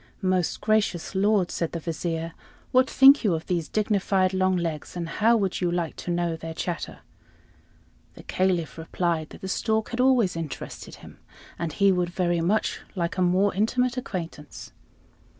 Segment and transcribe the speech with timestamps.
[0.23, 2.33] "Most gracious lord," said the Vizier,
[2.71, 6.35] "what think you of these dignified long legs, and how would you like to know
[6.35, 7.01] their chatter?"
[8.15, 11.19] The Caliph replied that the stork had always interested him,
[11.59, 14.71] and he would very much like a more intimate acquaintance.